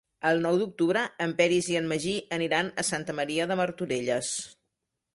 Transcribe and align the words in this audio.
El 0.27 0.39
nou 0.45 0.55
d'octubre 0.61 1.03
en 1.25 1.35
Peris 1.43 1.69
i 1.75 1.79
en 1.81 1.91
Magí 1.93 2.15
aniran 2.39 2.75
a 2.85 2.89
Santa 2.91 3.19
Maria 3.23 3.49
de 3.53 3.63
Martorelles. 3.65 4.37